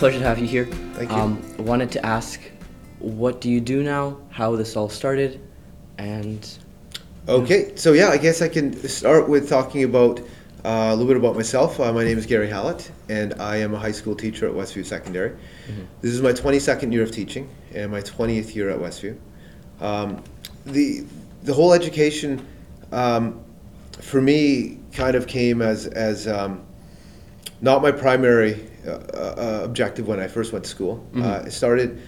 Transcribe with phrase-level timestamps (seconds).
[0.00, 0.64] pleasure to have you here.
[0.94, 1.16] Thank you.
[1.16, 2.40] Um, wanted to ask,
[3.00, 4.16] what do you do now?
[4.30, 5.38] How this all started,
[5.98, 6.58] and
[7.28, 10.20] Okay, so yeah, I guess I can start with talking about
[10.64, 11.78] uh, a little bit about myself.
[11.78, 14.86] Uh, my name is Gary Hallate, and I am a high school teacher at Westview
[14.86, 15.36] Secondary.
[16.00, 19.18] This is my 22nd year of teaching and my 20th year at Westview.
[19.82, 20.24] Um,
[20.64, 21.04] the
[21.42, 22.46] the whole education
[22.90, 23.44] um,
[24.00, 26.62] for me kind of came as as um,
[27.60, 31.06] not my primary uh, uh, objective when I first went to school.
[31.16, 32.00] Uh, I started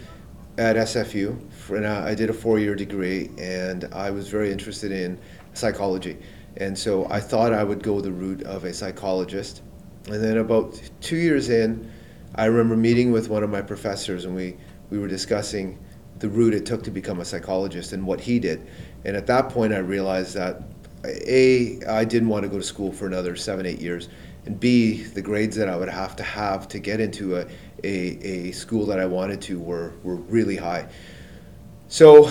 [0.59, 4.93] at SFU, for, and I I did a four-year degree, and I was very interested
[4.93, 5.19] in
[5.55, 6.19] psychology,
[6.57, 9.63] and so I thought I would go the route of a psychologist.
[10.07, 11.91] And then about two years in,
[12.35, 14.57] I remember meeting with one of my professors, and we
[14.91, 15.79] we were discussing
[16.19, 18.67] the route it took to become a psychologist and what he did.
[19.05, 20.63] And at that point, I realized that
[21.05, 24.09] a I didn't want to go to school for another seven eight years,
[24.45, 27.47] and b the grades that I would have to have to get into a
[27.85, 30.89] a, a school that I wanted to were were really high.
[31.89, 32.31] So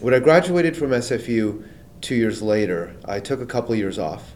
[0.00, 1.66] when I graduated from SFU
[2.00, 4.34] two years later, I took a couple of years off.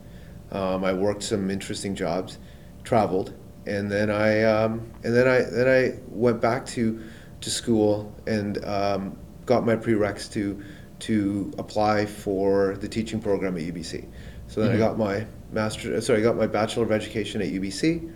[0.51, 2.39] Um, I worked some interesting jobs,
[2.83, 3.35] traveled,
[3.67, 7.03] and then I um, and then I then I went back to
[7.41, 10.63] to school and um, got my prereqs to
[11.01, 14.07] to apply for the teaching program at UBC.
[14.49, 18.11] So then I got my master, sorry, I got my bachelor of education at UBC,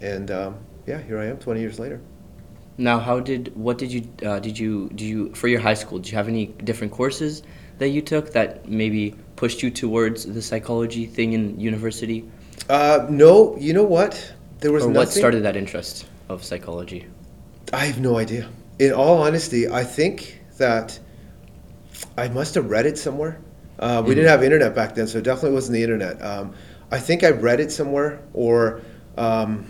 [0.00, 2.00] and um, yeah, here I am, 20 years later.
[2.80, 5.98] now how did what did you uh, did you do you for your high school?
[5.98, 7.42] Did you have any different courses
[7.78, 12.24] that you took that maybe pushed you towards the psychology thing in university,
[12.68, 14.12] Uh, no, you know what?
[14.60, 14.98] There was or nothing.
[14.98, 17.06] what started that interest of psychology?
[17.72, 18.48] I have no idea.
[18.78, 20.98] In all honesty, I think that
[22.16, 23.34] I must have read it somewhere.
[23.78, 26.20] Uh, we didn't have internet back then, so it definitely wasn't the internet.
[26.22, 26.52] Um,
[26.90, 28.80] I think I read it somewhere, or
[29.16, 29.66] um,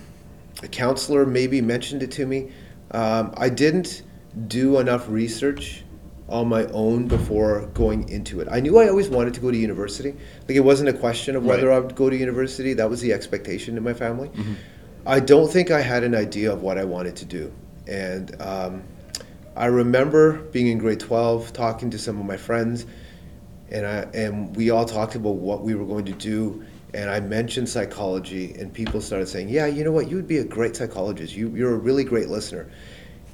[0.63, 2.51] a counselor maybe mentioned it to me.
[2.93, 4.03] Um, I didn't
[4.47, 5.85] do enough research
[6.29, 8.49] on my own before going into it.
[8.51, 10.11] I knew I always wanted to go to university.
[10.47, 11.77] Like it wasn't a question of whether Right.
[11.77, 12.75] I would go to university.
[12.75, 14.31] That was the expectation in my family.
[15.07, 17.53] I don't think I had an idea of what I wanted to do.
[17.87, 18.83] And um,
[19.57, 22.85] I remember being in grade 12, talking to some of my friends,
[23.71, 26.65] and, I, and we all talked about what we were going to do.
[26.95, 30.09] And I mentioned psychology, and people started saying, Yeah, you know what?
[30.09, 31.37] You would be a great psychologist.
[31.37, 32.71] You, you're a really great listener.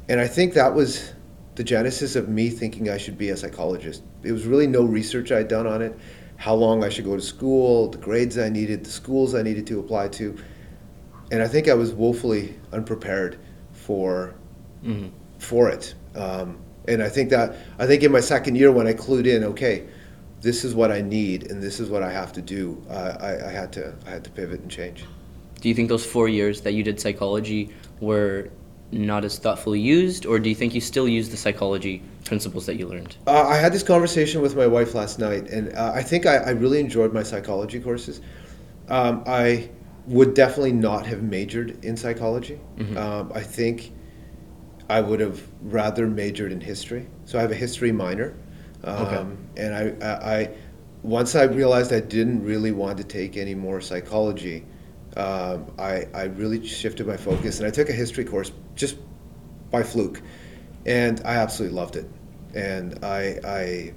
[0.09, 1.13] And I think that was
[1.55, 4.03] the genesis of me thinking I should be a psychologist.
[4.23, 5.97] There was really no research I'd done on it,
[6.37, 9.67] how long I should go to school, the grades I needed, the schools I needed
[9.69, 10.37] to apply to.
[11.31, 13.39] And I think I was woefully unprepared
[13.73, 14.35] for
[15.39, 15.95] for it.
[16.15, 16.59] Um,
[16.89, 19.87] and I think that I think in my second year when I clued in, okay,
[20.45, 22.81] this is what I need and this is what I have to do.
[22.89, 25.05] Uh, I, I had to I had to pivot and change.
[25.61, 28.51] Do you think those four years that you did psychology were
[28.93, 32.77] not as thoughtfully used, or do you think you still use the psychology principles that
[32.77, 33.17] you learned?
[33.27, 36.37] Uh, I had this conversation with my wife last night, and uh, I think I,
[36.37, 38.21] I really enjoyed my psychology courses.
[38.89, 39.71] Um, I
[40.07, 42.61] would definitely not have majored in psychology.
[42.99, 43.93] Um, I think
[44.91, 47.07] I would have rather majored in history.
[47.25, 48.37] So I have a history minor,
[48.85, 49.27] um, Okay.
[49.57, 50.51] and I, I, I
[51.03, 54.65] once I realized I didn't really want to take any more psychology,
[55.17, 58.97] um, I, I really shifted my focus, and I took a history course just
[59.71, 60.23] by fluke,
[60.87, 62.09] and I absolutely loved it.
[62.55, 63.95] And I, I,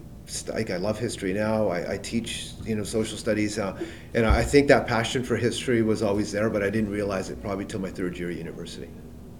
[0.52, 1.70] like, I love history now.
[1.70, 3.80] I, I teach, you know, social studies, uh,
[4.14, 7.42] and I think that passion for history was always there, but I didn't realize it
[7.42, 8.90] probably till my third year at university.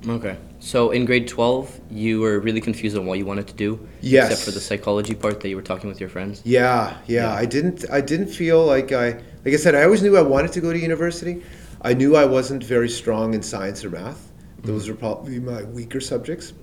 [0.08, 0.38] Okay.
[0.60, 3.88] So in grade 12, you were really confused on what you wanted to do?
[4.02, 4.32] Yes.
[4.32, 6.42] Except for the psychology part that you were talking with your friends?
[6.46, 7.32] Yeah, yeah.
[7.34, 7.86] I didn't.
[7.92, 9.22] I didn't feel like I.
[9.46, 11.44] Like I said, I always knew I wanted to go to university.
[11.82, 14.32] I knew I wasn't very strong in science or math.
[14.64, 16.54] Those were probably my weaker subjects.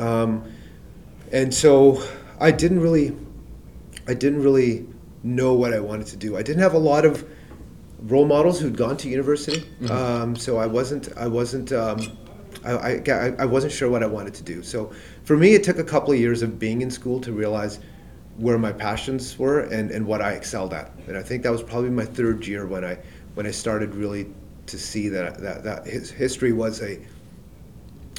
[0.00, 0.50] Um,
[1.30, 2.02] and so
[2.40, 3.16] I didn't really.
[4.08, 4.86] I didn't really
[5.22, 6.36] know what I wanted to do.
[6.36, 7.24] I didn't have a lot of
[8.00, 11.16] role models who'd gone to university, um, so I wasn't.
[11.16, 11.72] I wasn't.
[11.72, 12.00] Um,
[12.64, 14.62] I, I, I wasn't sure what I wanted to do.
[14.62, 14.92] So
[15.24, 17.78] for me, it took a couple of years of being in school to realize
[18.38, 20.90] where my passions were and, and what I excelled at.
[21.06, 22.98] And I think that was probably my third year when I
[23.34, 24.26] when I started really
[24.66, 26.98] to see that that, that his history was a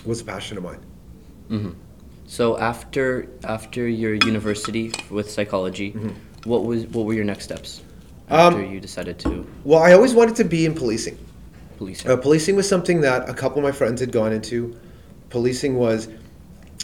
[0.05, 1.75] was a passion of mine.
[2.25, 5.95] So after after your university with psychology,
[6.45, 7.81] what was what were your next steps
[8.29, 11.17] after Um, you decided to Well, I always wanted to be in policing.
[11.83, 12.05] Police?
[12.05, 14.79] Uh, policing was something that a couple of my friends had gone into.
[15.29, 16.07] Policing was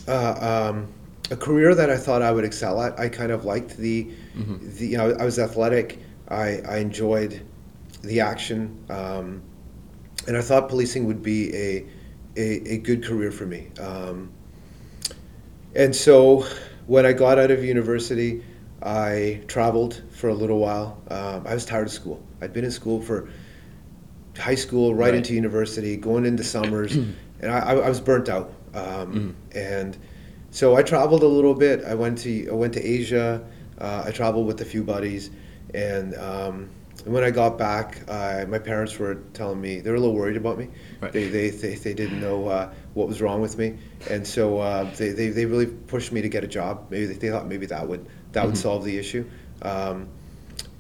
[0.08, 0.88] uh, um,
[1.32, 3.00] a career that I thought I would excel at.
[3.00, 6.00] I kind of liked the, the you know, I was athletic.
[6.28, 7.42] I, I enjoyed
[8.02, 9.42] the action, um,
[10.28, 11.86] and I thought policing would be a
[12.38, 13.70] a, a good career for me.
[13.80, 14.32] Um,
[15.76, 16.46] and so
[16.88, 18.44] when I got out of university,
[18.82, 21.02] I traveled for a little while.
[21.10, 22.22] Um, I was tired of school.
[22.42, 23.30] I'd been in school for
[24.40, 25.16] high school, right, Right.
[25.16, 26.96] into university, going into summers,
[27.42, 28.52] and I, I was burnt out.
[28.74, 29.98] Um, And
[30.52, 31.84] so I traveled a little bit.
[31.86, 33.42] I went to I went to Asia.
[33.80, 35.30] Uh, I traveled with a few buddies,
[35.74, 36.70] and um,
[37.06, 40.16] and when I got back, uh, my parents were telling me they were a little
[40.16, 40.68] worried about me.
[41.02, 41.14] Right.
[41.14, 43.78] They, they, they, they didn't know uh, what was wrong with me,
[44.10, 46.88] and so uh, they, they, they really pushed me to get a job.
[46.90, 49.24] Maybe they, they thought maybe that would that would solve the issue.
[49.62, 50.08] Um,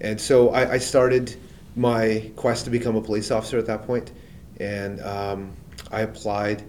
[0.01, 1.35] and so I, I started
[1.79, 4.11] my quest to become a police officer at that point,
[4.59, 5.53] and um,
[5.91, 6.61] I applied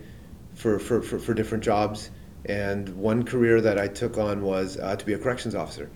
[0.55, 2.11] for, for, for, for different jobs.
[2.47, 5.91] And one career that I took on was uh, to be a corrections officer.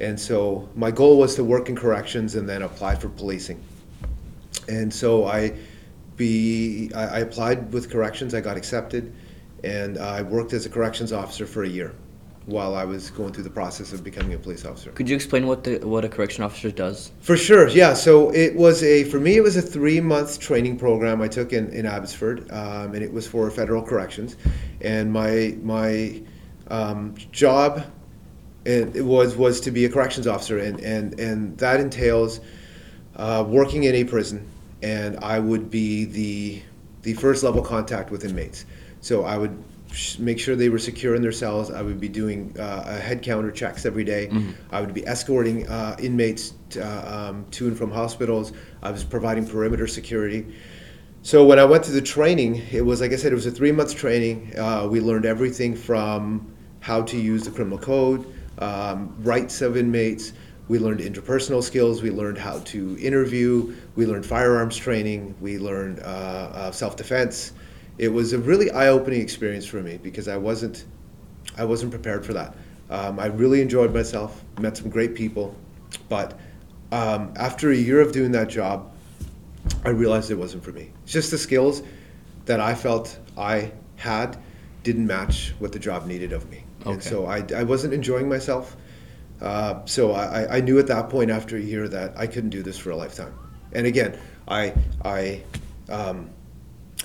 [0.00, 3.62] And so my goal was to work in corrections and then apply for policing.
[4.66, 5.52] And so I
[6.16, 8.34] be I, I applied with corrections.
[8.34, 9.12] I got accepted,
[9.62, 11.94] and I worked as a corrections officer for a year
[12.48, 14.90] while I was going through the process of becoming a police officer.
[14.90, 17.12] Could you explain what the what a correction officer does?
[17.20, 17.92] For sure, yeah.
[17.92, 21.52] So it was a for me it was a three month training program I took
[21.52, 24.36] in in Abbotsford, um, and it was for federal corrections,
[24.80, 26.22] and my my
[26.68, 27.84] um, job
[28.66, 32.40] and it was was to be a corrections officer, and and and that entails
[33.16, 34.46] uh, working in a prison,
[34.82, 36.62] and I would be the
[37.02, 38.64] the first level contact with inmates.
[39.00, 39.62] So I would
[39.92, 41.70] sh- make sure they were secure in their cells.
[41.70, 44.30] I would be doing uh, a head counter checks every day.
[44.70, 48.52] I would be escorting uh, inmates to, uh, um, to and from hospitals.
[48.82, 50.46] I was providing perimeter security.
[51.22, 53.50] So when I went to the training, it was like I said, it was a
[53.50, 54.58] three month training.
[54.58, 60.32] Uh, we learned everything from how to use the criminal code, um, rights of inmates.
[60.68, 62.02] We learned interpersonal skills.
[62.02, 63.74] We learned how to interview.
[63.96, 65.34] We learned firearms training.
[65.40, 67.52] We learned uh, uh, self defense.
[67.96, 70.84] It was a really eye opening experience for me because I wasn't
[71.56, 72.54] I wasn't prepared for that.
[72.90, 75.54] Um, I really enjoyed myself, met some great people,
[76.08, 76.38] but
[76.92, 78.90] um, after a year of doing that job,
[79.84, 80.90] I realized it wasn't for me.
[81.02, 81.82] It's just the skills
[82.46, 84.38] that I felt I had
[84.84, 86.64] didn't match what the job needed of me.
[86.86, 88.76] And so I, I wasn't enjoying myself.
[89.40, 92.62] Uh, so I, I knew at that point after a year that I couldn't do
[92.62, 93.34] this for a lifetime.
[93.72, 94.18] And again,
[94.48, 94.74] I,
[95.04, 95.42] I
[95.88, 96.30] um,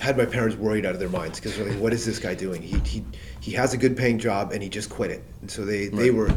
[0.00, 2.34] had my parents worried out of their minds because they're like, what is this guy
[2.34, 2.60] doing?
[2.62, 3.04] He, he,
[3.40, 5.22] he has a good paying job and he just quit it.
[5.42, 6.34] And so they, they were,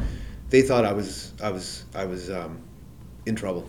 [0.50, 2.60] they thought I was, I was, I was um,
[3.26, 3.68] in trouble.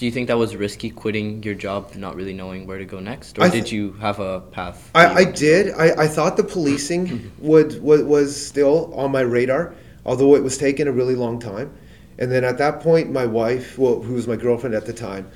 [0.00, 3.00] Do you think that was risky quitting your job, not really knowing where to go
[3.00, 4.90] next, or th- did you have a path?
[4.94, 5.74] I, I did.
[5.74, 9.74] I, I thought the policing would was, was still on my radar,
[10.04, 11.72] although it was taking a really long time.
[12.18, 15.30] And then at that point, my wife, well, who was my girlfriend at the time,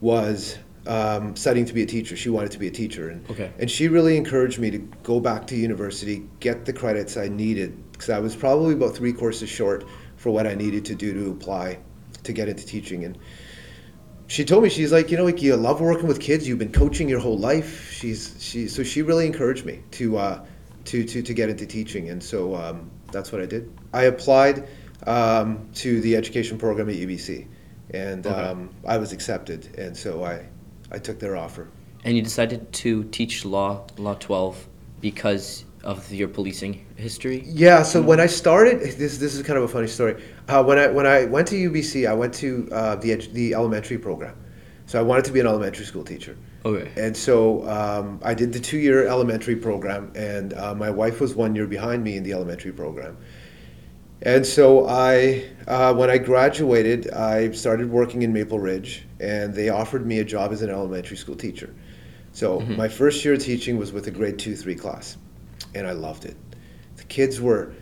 [0.00, 0.56] was
[0.86, 2.16] um, studying to be a teacher.
[2.16, 3.50] She wanted to be a teacher, and Okay.
[3.58, 7.76] and she really encouraged me to go back to university, get the credits I needed,
[7.92, 9.84] because I was probably about three courses short
[10.16, 11.78] for what I needed to do to apply
[12.22, 13.04] to get into teaching.
[13.04, 13.18] And
[14.28, 16.70] she told me she's like you know like you love working with kids you've been
[16.70, 20.44] coaching your whole life she's she so she really encouraged me to uh
[20.84, 24.66] to to, to get into teaching and so um, that's what i did i applied
[25.06, 27.46] um, to the education program at ubc
[27.90, 28.34] and Okay.
[28.34, 30.44] um, i was accepted and so i
[30.92, 31.68] i took their offer
[32.04, 34.54] And you decided to teach law, Law 12,
[35.00, 37.42] because of your policing history?
[37.44, 37.82] Yeah.
[37.82, 40.14] So when I started, this this is kind of a funny story.
[40.48, 43.46] Uh, when I when I went to UBC, I went to uh, the edu- the
[43.54, 44.34] elementary program.
[44.86, 46.34] So I wanted to be an elementary school teacher.
[46.64, 46.86] Okay.
[47.04, 47.36] And so
[47.76, 51.66] um, I did the two year elementary program, and uh, my wife was one year
[51.66, 53.14] behind me in the elementary program.
[54.22, 59.68] And so I, uh, when I graduated, I started working in Maple Ridge, and they
[59.68, 61.72] offered me a job as an elementary school teacher.
[62.32, 65.16] So my first year of teaching was with a grade two, three class,
[65.74, 66.36] and I loved it.
[66.96, 67.72] The kids were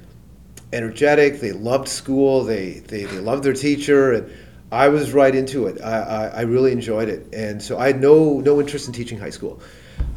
[0.73, 1.41] energetic.
[1.41, 2.45] They loved school.
[2.45, 4.33] They they, they loved their teacher, and
[4.73, 5.81] I was right into it.
[5.83, 9.19] I, I, I really enjoyed it, and so I had no no interest in teaching
[9.19, 9.61] high school.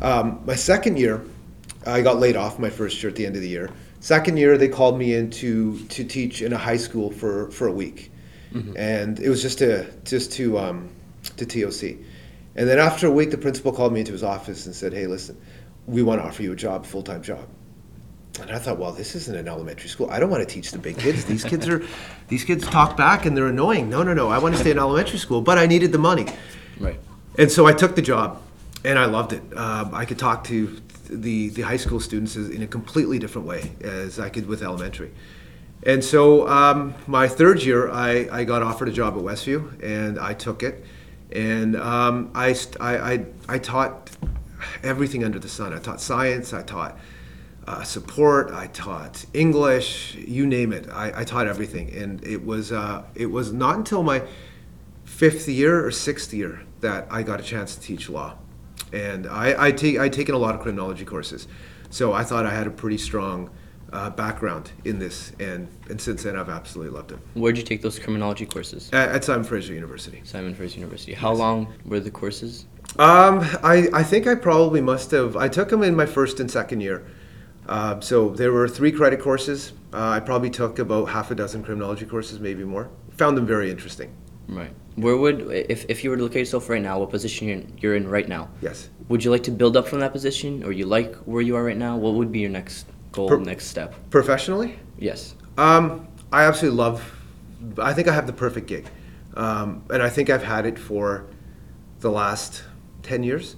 [0.01, 1.23] Um, my second year,
[1.85, 2.59] I got laid off.
[2.59, 3.69] My first year at the end of the year.
[3.99, 7.67] Second year, they called me in to to teach in a high school for for
[7.67, 8.11] a week,
[8.75, 10.89] and it was just to just to um,
[11.37, 11.97] to TOC.
[12.55, 15.07] And then after a week, the principal called me into his office and said, "Hey,
[15.07, 15.39] listen,
[15.85, 17.47] we want to offer you a job, full time job."
[18.41, 20.09] And I thought, well, this isn't an elementary school.
[20.09, 21.25] I don't want to teach the big kids.
[21.25, 21.83] These kids are,
[22.29, 23.89] these kids talk back and they're annoying.
[23.89, 24.29] No, no, no.
[24.29, 26.25] I want to stay in elementary school, but I needed the money.
[26.79, 26.99] Right.
[27.37, 28.41] And so I took the job,
[28.85, 29.41] and I loved it.
[29.57, 33.71] Um, I could talk to the the high school students in a completely different way
[33.81, 35.11] as I could with elementary.
[35.83, 40.19] And so um, my third year, I, I got offered a job at Westview, and
[40.19, 40.83] I took it.
[41.31, 44.09] And um, I, I, I, I taught
[44.83, 45.73] everything under the sun.
[45.73, 46.53] I taught science.
[46.53, 46.99] I taught
[47.65, 48.51] uh, support.
[48.51, 50.15] I taught English.
[50.15, 50.89] You name it.
[50.91, 54.23] I, I taught everything, and it was uh, it was not until my
[55.05, 58.37] fifth year or sixth year that I got a chance to teach law,
[58.93, 61.47] and I I take I'd taken a lot of criminology courses,
[61.89, 63.49] so I thought I had a pretty strong
[63.91, 67.19] uh, background in this, and and since then I've absolutely loved it.
[67.33, 68.89] Where'd you take those criminology courses?
[68.93, 70.21] At, at Simon Fraser University.
[70.23, 71.13] Simon Fraser University.
[71.13, 72.65] How long were the courses?
[72.97, 75.35] Um, I, I think I probably must have.
[75.35, 77.05] I took them in my first and second year.
[77.67, 79.73] Uh, so there were three credit courses.
[79.93, 82.89] Uh, I probably took about half a dozen criminology courses, maybe more.
[83.17, 84.15] Found them very interesting.
[84.49, 84.71] Right.
[84.95, 87.57] Where would, if, if you were to look at yourself right now, what position you're
[87.57, 88.49] in, you're in right now?
[88.61, 88.89] Yes.
[89.07, 91.63] Would you like to build up from that position, or you like where you are
[91.63, 91.95] right now?
[91.97, 93.95] What would be your next goal, Per- next step?
[94.09, 95.35] Professionally, Yes.
[95.57, 97.15] um, I absolutely love.
[97.77, 98.87] I think I have the perfect gig,
[99.35, 101.25] um, and I think I've had it for
[102.01, 102.63] the last
[103.03, 103.55] ten years.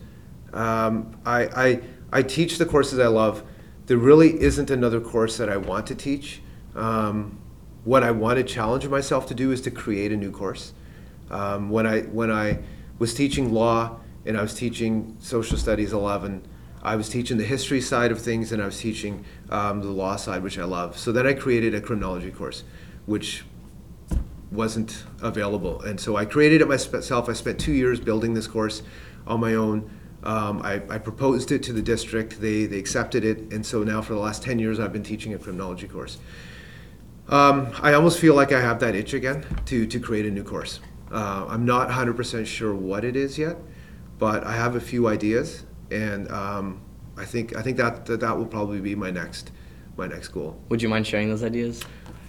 [0.53, 1.81] Um, I, I
[2.13, 3.43] I teach the courses I love.
[3.87, 6.41] There really isn't another course that I want to teach.
[6.75, 7.39] Um,
[7.83, 10.73] what I want to challenge myself to do is to create a new course.
[11.31, 12.59] Um, when I when I
[12.99, 16.45] was teaching law and I was teaching social studies 11,
[16.83, 20.17] I was teaching the history side of things and I was teaching um, the law
[20.17, 20.97] side, which I love.
[20.97, 22.63] So then I created a criminology course,
[23.05, 23.45] which
[24.51, 27.29] wasn't available, and so I created it myself.
[27.29, 28.83] I spent two years building this course
[29.25, 29.89] on my own.
[30.23, 32.41] Um, I, I proposed it to the district.
[32.41, 35.33] They they accepted it, and so now for the last ten years, I've been teaching
[35.33, 36.17] a criminology course.
[37.29, 40.43] Um, I almost feel like I have that itch again to, to create a new
[40.43, 40.81] course.
[41.11, 43.57] Uh, I'm not 100% sure what it is yet,
[44.17, 46.81] but I have a few ideas, and um,
[47.17, 49.51] I think I think that, that that will probably be my next
[49.97, 50.57] my next goal.
[50.69, 51.83] Would you mind sharing those ideas?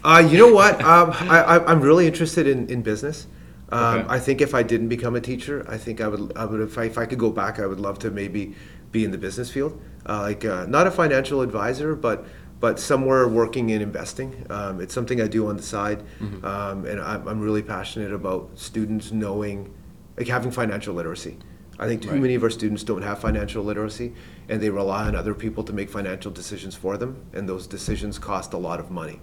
[0.05, 0.81] Uh, you know what?
[0.93, 3.27] Um, I, I, I'm really interested in, in business.
[3.71, 4.09] Um, Okay.
[4.09, 6.77] I think if I didn't become a teacher, I think I would, I would if,
[6.77, 8.55] I, if I could go back, I would love to maybe
[8.91, 12.27] be in the business field, uh, like uh, not a financial advisor, but
[12.63, 14.47] but somewhere working in investing.
[14.49, 16.01] Um, it's something I do on the side,
[16.45, 19.75] um, and I'm, I'm really passionate about students knowing,
[20.17, 21.39] like having financial literacy.
[21.81, 22.21] I think too Right.
[22.21, 24.15] many of our students don't have financial literacy,
[24.49, 28.17] and they rely on other people to make financial decisions for them, and those decisions
[28.21, 29.19] cost a lot of money.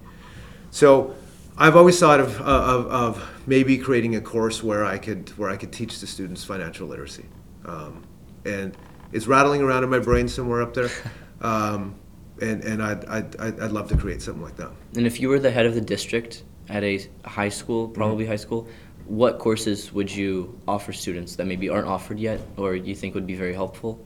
[0.71, 1.15] So
[1.57, 5.55] I've always thought of, of, of maybe creating a course where I could where I
[5.55, 7.27] could teach the students financial literacy,
[7.63, 8.03] um,
[8.43, 8.75] and
[9.13, 10.89] it's rattling around in my brain somewhere up there,
[11.41, 11.95] um,
[12.41, 14.71] and and I'd, I'd I'd love to create something like that.
[14.95, 18.35] And if you were the head of the district at a high school, probably high
[18.35, 18.67] school,
[19.05, 23.27] what courses would you offer students that maybe aren't offered yet, or you think would
[23.27, 24.05] be very helpful?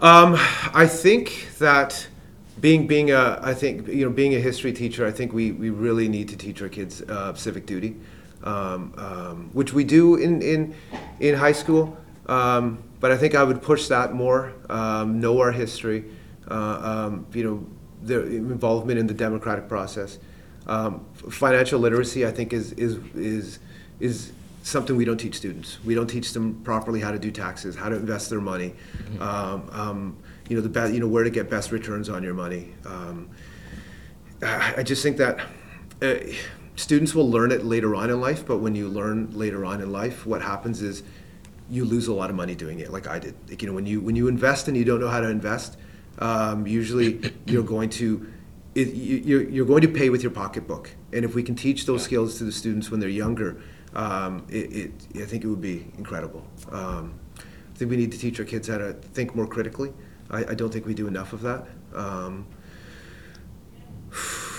[0.00, 0.36] Um,
[0.74, 2.06] I think that
[2.60, 5.70] being being a I think you know being a history teacher, I think we, we
[5.70, 7.96] really need to teach our kids uh, civic duty,
[8.44, 10.74] um, um, which we do in in
[11.20, 11.96] in high school.
[12.26, 14.52] Um, but I think I would push that more.
[14.68, 16.04] Um, know our history,
[16.54, 17.66] um, you know,
[18.02, 20.18] their involvement in the democratic process.
[20.66, 23.58] Um, financial literacy, I think, is is is
[23.98, 25.78] is something we don't teach students.
[25.84, 28.74] We don't teach them properly how to do taxes, how to invest their money,
[29.20, 30.16] um, um,
[30.48, 32.74] you know, the be- you know where to get best returns on your money.
[32.84, 33.30] Um,
[34.42, 35.40] I I just think that
[36.02, 36.14] uh,
[36.76, 39.92] students will learn it later on in life, but when you learn later on in
[39.92, 41.02] life, what happens is
[41.70, 43.34] you lose a lot of money doing it, like I did.
[43.48, 45.76] Like, you know, when you when you invest and you don't know how to invest,
[46.20, 48.32] um, usually you're going to
[48.74, 50.90] it, you, you're, you're going to pay with your pocketbook.
[51.12, 53.60] And if we can teach those skills to the students when they're younger,
[53.94, 56.46] um, it, it, I think it would be incredible.
[56.70, 59.92] Um, I think we need to teach our kids how to think more critically.
[60.30, 61.66] I, I don't think we do enough of that.
[61.94, 62.46] Um,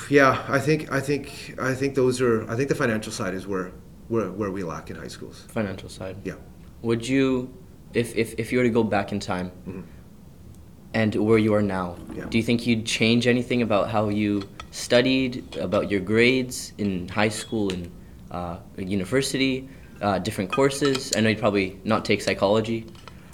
[0.09, 3.47] yeah, I think I think I think those are I think the financial side is
[3.47, 3.71] where
[4.09, 5.45] where, where we lack in high schools.
[5.47, 6.17] Financial side.
[6.25, 6.33] Yeah.
[6.81, 7.53] Would you,
[7.93, 9.51] if, if, if you were to go back in time
[10.93, 12.25] and where you are now, Yeah.
[12.29, 17.29] do you think you'd change anything about how you studied, about your grades in high
[17.29, 17.89] school and
[18.31, 19.67] uh, university,
[20.01, 21.12] uh, different courses?
[21.15, 22.86] I know you'd probably not take psychology.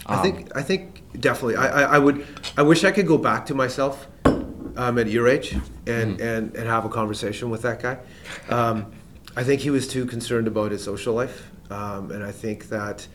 [0.06, 1.56] I Um, think I think definitely.
[1.58, 2.26] I, I, I would.
[2.58, 5.56] I wish I could go back to myself um, at your age
[5.88, 7.98] and, and, and have a conversation with that guy.
[8.50, 8.86] Um,
[9.36, 13.08] I think he was too concerned about his social life, um, and I think that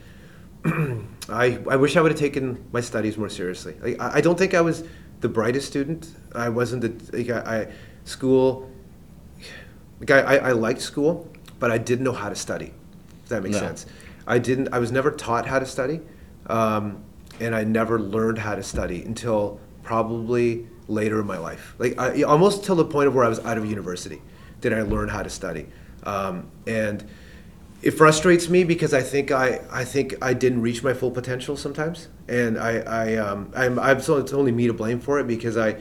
[1.28, 3.75] I I wish I would have taken my studies more seriously.
[3.81, 4.85] Like, I, I don't think I was
[5.21, 6.09] the brightest student.
[6.35, 7.69] I wasn't the like I, I
[8.04, 8.71] school.
[10.00, 11.28] Like I, I, I liked school,
[11.59, 12.73] but I didn't know how to study.
[13.23, 13.61] If that makes No.
[13.61, 13.87] sense.
[14.26, 14.69] I didn't.
[14.73, 16.00] I was never taught how to study,
[16.47, 17.02] um,
[17.40, 21.75] and I never learned how to study until probably later in my life.
[21.78, 24.23] Like I, almost till the point of where I was out of university,
[24.61, 25.66] did I learn how to study.
[26.04, 27.04] Um, and
[27.83, 31.57] it frustrates me because I think I, I think I didn't reach my full potential
[31.57, 35.27] sometimes, and I, I um, I'm, I'm so it's only me to blame for it
[35.27, 35.77] because I,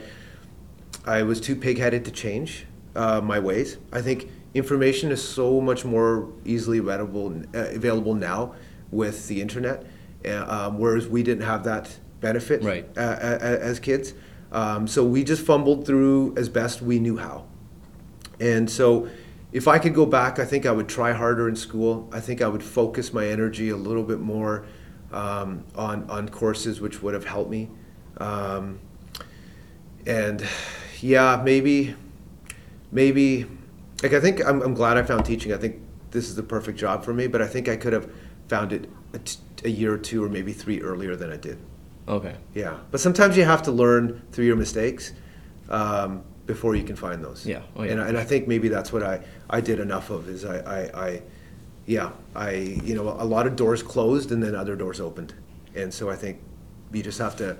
[1.06, 2.66] I was too pig-headed to change
[2.96, 3.78] uh, my ways.
[3.92, 8.54] I think information is so much more easily readable, uh, available now
[8.90, 9.86] with the internet,
[10.26, 12.86] uh, um, whereas we didn't have that benefit Right.
[12.96, 14.14] uh, as kids.
[14.50, 17.46] Um, so we just fumbled through as best we knew how.
[18.38, 19.08] And so,
[19.52, 22.08] if I could go back, I think I would try harder in school.
[22.12, 24.64] I think I would focus my energy a little bit more
[25.12, 27.68] um, on on courses which would have helped me.
[28.16, 28.80] Um,
[30.06, 30.44] and
[31.00, 31.94] yeah, maybe,
[32.90, 33.46] maybe,
[34.02, 35.52] like I think I'm, I'm glad I found teaching.
[35.52, 35.80] I think
[36.10, 37.26] this is the perfect job for me.
[37.26, 38.10] But I think I could have
[38.48, 41.58] found it a, t- a year or two or maybe three earlier than I did.
[42.08, 42.34] Okay.
[42.54, 45.12] Yeah, but sometimes you have to learn through your mistakes
[45.68, 47.46] um, before you can find those.
[47.46, 47.62] Yeah.
[47.76, 47.92] Oh, yeah.
[47.92, 49.20] And, I- and I think maybe that's what I,
[49.50, 51.22] I did enough of is I, I, I,
[51.86, 52.50] yeah, I,
[52.84, 55.34] you know, a lot of doors closed and then other doors opened.
[55.74, 56.38] And so I think
[56.92, 57.56] you just have to,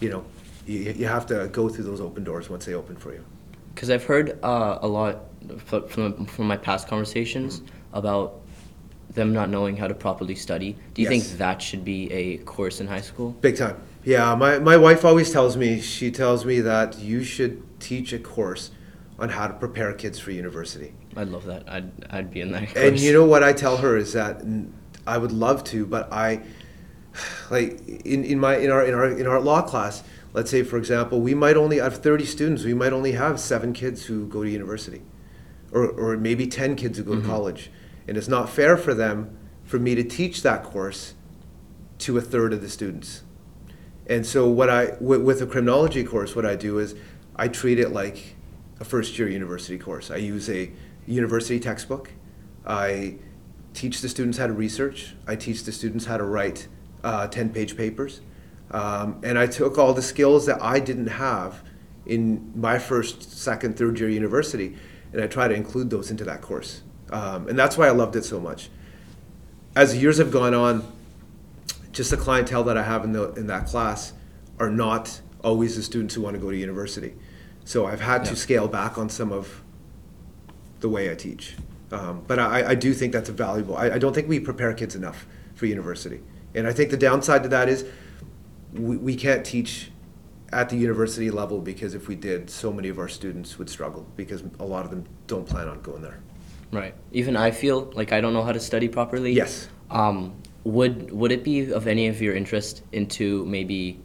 [0.00, 0.24] you know,
[0.66, 3.24] you, you have to go through those open doors once they open for you.
[3.74, 5.20] Because I've heard uh, a lot
[5.88, 7.96] from from my past conversations Mm-hmm.
[7.98, 8.40] about
[9.14, 10.76] them not knowing how to properly study.
[10.94, 11.26] Do you Yes.
[11.28, 13.32] think that should be a course in high school?
[13.40, 13.76] Big time.
[14.04, 18.18] Yeah, my, my wife always tells me, she tells me that you should teach a
[18.18, 18.70] course
[19.18, 20.94] on how to prepare kids for university.
[21.16, 21.68] I'd love that.
[21.68, 22.76] I'd I'd be in that course.
[22.76, 24.42] And you know what I tell her is that
[25.06, 26.42] I would love to, but I
[27.50, 30.78] like in, in my in our in our in our law class, let's say for
[30.78, 34.42] example, we might only have 30 students, we might only have 7 kids who go
[34.42, 35.02] to university.
[35.72, 37.30] Or or maybe 10 kids who go to mm-hmm.
[37.30, 37.70] college.
[38.06, 41.14] And it's not fair for them for me to teach that course
[41.98, 43.22] to a third of the students.
[44.06, 46.94] And so what I with, with a criminology course, what I do is
[47.36, 48.36] I treat it like
[48.80, 50.10] a first year university course.
[50.10, 50.70] I use a
[51.06, 52.10] university textbook.
[52.66, 53.16] I
[53.74, 55.14] teach the students how to research.
[55.26, 56.68] I teach the students how to write
[57.02, 58.20] uh, ten page papers.
[58.70, 61.62] Um, and I took all the skills that I didn't have
[62.06, 64.76] in my first, second, third year university,
[65.12, 66.82] and I try to include those into that course.
[67.10, 68.70] Um, and that's why I loved it so much.
[69.76, 70.90] As years have gone on,
[71.92, 74.12] just the clientele that I have in the in that class
[74.58, 77.14] are not always the students who want to go to university.
[77.64, 78.30] So I've had Yeah.
[78.30, 79.62] to scale back on some of
[80.80, 81.54] the way I teach.
[81.92, 83.76] Um, but I, I do think that's a valuable.
[83.76, 86.20] I, I don't think we prepare kids enough for university,
[86.54, 87.84] and I think the downside to that is
[88.72, 89.90] we, we can't teach
[90.52, 94.06] at the university level because if we did, so many of our students would struggle
[94.16, 96.20] because a lot of them don't plan on going there.
[96.72, 96.94] Right.
[97.12, 99.32] Even I feel like I don't know how to study properly.
[99.32, 99.68] Yes.
[99.90, 104.00] Um, would would it be of any of your interest into maybe,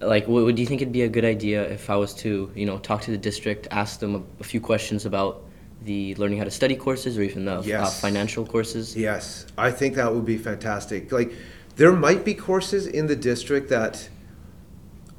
[0.00, 2.66] like, would, would you think it'd be a good idea if I was to, you
[2.66, 5.44] know, talk to the district, ask them a, a few questions about
[5.82, 8.96] the learning how to study courses or even the uh, financial courses?
[8.96, 11.10] Yes, I think that would be fantastic.
[11.12, 11.32] Like,
[11.76, 14.08] there might be courses in the district that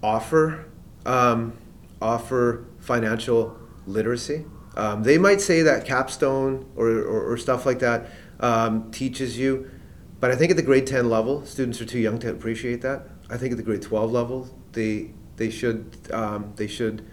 [0.03, 0.65] offer
[1.05, 1.57] um,
[2.01, 4.45] offer financial literacy.
[4.75, 9.69] Um, they might say that capstone or, or, or stuff like that um, teaches you,
[10.19, 13.07] but I think at the grade ten level, students are too young to appreciate that.
[13.29, 17.05] I think at the grade twelve level, they they should um, they should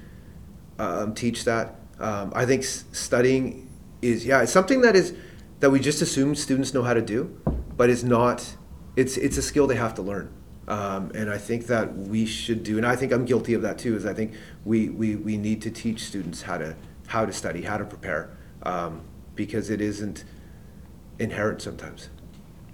[0.79, 1.77] um, teach that.
[1.99, 3.69] Um, I think s- studying
[4.03, 5.15] is yeah, it's something that is
[5.61, 7.41] that we just assume students know how to do,
[7.77, 8.57] but it's not.
[8.97, 10.33] It's it's a skill they have to learn,
[10.67, 12.77] um, and I think that we should do.
[12.77, 13.97] And I think I'm guilty of that too.
[13.97, 14.33] Is I think
[14.65, 18.37] we we, we need to teach students how to how to study, how to prepare,
[18.65, 19.03] um,
[19.35, 20.25] because it isn't
[21.19, 22.11] inherent sometimes.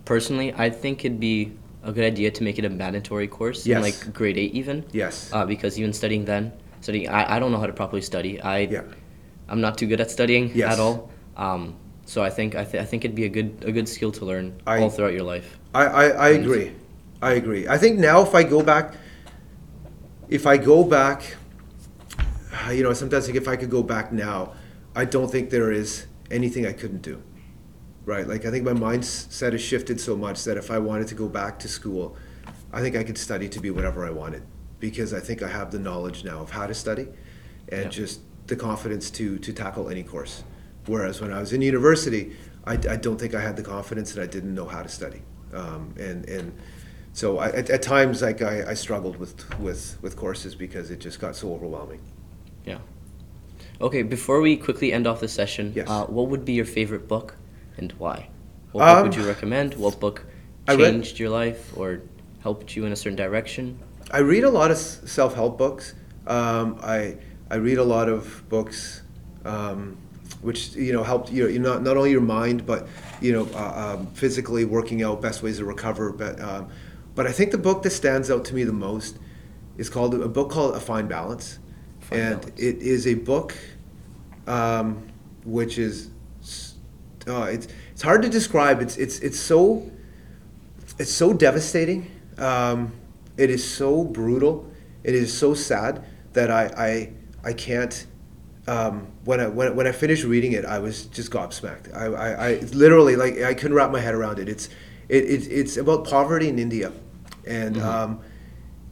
[0.05, 1.53] Personally, I think it'd be
[1.85, 4.85] a good idea to make it a mandatory course in like grade eight even.
[4.93, 5.31] Yes.
[5.33, 8.41] Uh, because even studying then, studying, I, I don't know how to properly study.
[8.41, 8.83] I Yeah.
[9.49, 10.73] I'm not too good at studying Yes.
[10.73, 11.11] at all.
[11.37, 14.13] Um, so I think I, th- I think it'd be a good a good skill
[14.13, 15.59] to learn I- all throughout your life.
[15.75, 16.73] I, I, I agree.
[17.23, 17.69] I agree.
[17.69, 18.95] I think now if I go back,
[20.29, 21.37] if I go back,
[22.73, 24.53] you know, sometimes if I could go back now,
[24.95, 27.21] I don't think there is anything I couldn't do.
[28.07, 28.27] Right?
[28.29, 31.29] Like I think my mindset has shifted so much that if I wanted to go
[31.29, 32.17] back to school,
[32.73, 34.43] I think I could study to be whatever I wanted
[34.79, 37.07] because I think I have the knowledge now of how to study
[37.71, 37.89] and Yeah.
[37.89, 40.45] just the confidence to to tackle any course.
[40.87, 42.37] Whereas when I was in university,
[42.67, 45.23] I, I don't think I had the confidence and I didn't know how to study.
[45.55, 46.53] Um, and and
[47.15, 50.99] so I, at, at times like I, I struggled with with with courses because it
[51.01, 52.01] just got so overwhelming.
[52.67, 52.79] Yeah.
[53.81, 55.89] Okay, before we quickly end off the session, Yes.
[55.89, 57.37] uh, what would be your favorite book
[57.79, 58.29] and why?
[58.73, 59.75] What book would Um, you recommend?
[59.75, 60.25] What book
[60.69, 62.01] I read- changed your life or
[62.41, 63.79] helped you in a certain direction?
[64.11, 65.95] I read a lot of self help books.
[66.27, 67.17] Um, I
[67.51, 69.03] I read a lot of books
[69.45, 69.97] um,
[70.43, 72.87] which you know helped you know not not only your mind but
[73.21, 76.13] you know uh, um, physically working out best ways to recover.
[76.13, 76.69] But um,
[77.15, 79.19] but I think the book that stands out to me the most
[79.79, 81.59] is called a book called A Fine Balance,
[82.01, 82.61] Fine and Balance.
[82.61, 83.55] it is a book
[84.47, 85.07] um,
[85.45, 86.11] which is
[87.27, 88.81] uh, it's it's hard to describe.
[88.81, 89.91] It's it's it's so
[90.99, 92.11] it's so devastating.
[92.39, 92.93] Um,
[93.37, 94.71] it is so brutal.
[95.03, 96.65] It is so sad that I
[97.45, 98.07] I, I can't.
[98.67, 101.95] Um, when I when, when I finished reading it, I was just gobsmacked.
[101.95, 104.49] I, I, I literally like I couldn't wrap my head around it.
[104.49, 104.69] It's
[105.09, 106.93] it, it it's about poverty in India,
[107.47, 108.21] and um,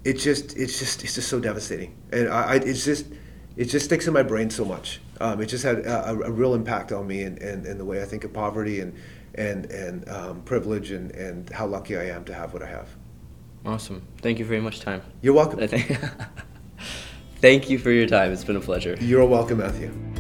[0.05, 1.95] it just it's just it's just so devastating.
[2.13, 3.07] And I, I it's just
[3.57, 5.01] it just sticks in my brain so much.
[5.23, 8.03] Um, it just had a, a, real impact on me and, and, and the way
[8.03, 8.93] I think of poverty and
[9.37, 12.89] and and um, privilege and, and how lucky I am to have what I have.
[13.65, 14.03] Awesome.
[14.21, 15.03] Thank you very much, time.
[15.21, 15.67] You're welcome.
[17.41, 18.33] Thank you for your time.
[18.33, 18.97] It's been a pleasure.
[19.01, 20.12] You're welcome, Matthew.